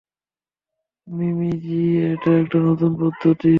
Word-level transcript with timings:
মিমি 1.07 1.51
জি, 1.63 1.79
এটা 2.05 2.31
একটা 2.41 2.57
নতুন 2.59 2.91
পদ্ধতি। 3.01 3.49